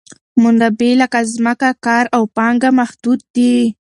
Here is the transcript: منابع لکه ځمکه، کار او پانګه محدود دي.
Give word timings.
منابع 0.43 0.91
لکه 1.01 1.19
ځمکه، 1.33 1.69
کار 1.85 2.05
او 2.15 2.23
پانګه 2.35 2.69
محدود 2.79 3.19
دي. 3.35 3.55